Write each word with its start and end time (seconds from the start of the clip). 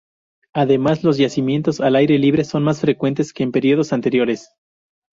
Además, 0.55 1.03
los 1.03 1.19
yacimientos 1.19 1.79
al 1.79 1.95
aire 1.95 2.17
libre 2.17 2.43
son 2.43 2.63
más 2.63 2.81
frecuentes 2.81 3.31
que 3.33 3.43
en 3.43 3.51
períodos 3.51 3.93
anteriores. 3.93 4.49